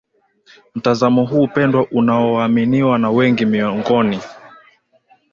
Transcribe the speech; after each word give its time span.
mtazamo 0.75 1.25
huu 1.25 1.47
pendwa 1.47 1.87
unaoaminiwa 1.91 2.99
na 2.99 3.09
wengi 3.11 3.45
miongoni 3.45 4.19